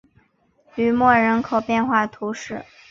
[0.73, 2.65] 吕莫人口变化图示